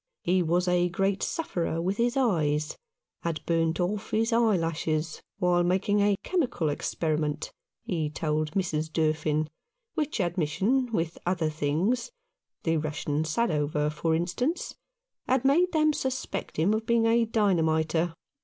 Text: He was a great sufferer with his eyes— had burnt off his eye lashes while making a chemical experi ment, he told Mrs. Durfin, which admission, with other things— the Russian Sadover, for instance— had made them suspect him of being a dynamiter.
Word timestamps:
He 0.23 0.41
was 0.41 0.67
a 0.67 0.89
great 0.89 1.21
sufferer 1.21 1.79
with 1.79 1.97
his 1.97 2.17
eyes— 2.17 2.75
had 3.21 3.39
burnt 3.45 3.79
off 3.79 4.09
his 4.09 4.33
eye 4.33 4.57
lashes 4.57 5.21
while 5.37 5.61
making 5.61 5.99
a 5.99 6.15
chemical 6.23 6.69
experi 6.69 7.19
ment, 7.19 7.51
he 7.83 8.09
told 8.09 8.53
Mrs. 8.53 8.91
Durfin, 8.91 9.47
which 9.93 10.19
admission, 10.19 10.91
with 10.91 11.19
other 11.23 11.51
things— 11.51 12.09
the 12.63 12.77
Russian 12.77 13.25
Sadover, 13.25 13.91
for 13.91 14.15
instance— 14.15 14.73
had 15.29 15.45
made 15.45 15.71
them 15.71 15.93
suspect 15.93 16.57
him 16.57 16.73
of 16.73 16.87
being 16.87 17.05
a 17.05 17.25
dynamiter. 17.25 18.15